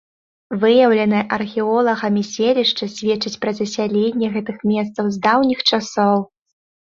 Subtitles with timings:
[0.61, 6.17] Выяўленае археолагамі селішча сведчыць пра засяленне гэтых месцаў з даўніх часоў.